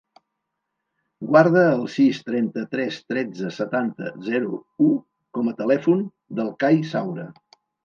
[1.31, 4.57] Guarda el sis, trenta-tres, tretze, setanta, zero,
[4.89, 4.89] u
[5.39, 6.05] com a telèfon
[6.41, 7.31] del Cai Saura.